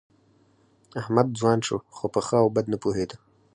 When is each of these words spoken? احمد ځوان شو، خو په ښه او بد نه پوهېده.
احمد 0.99 1.27
ځوان 1.39 1.59
شو، 1.65 1.77
خو 1.95 2.05
په 2.13 2.19
ښه 2.25 2.37
او 2.43 2.47
بد 2.55 2.65
نه 2.73 2.77
پوهېده. 2.83 3.17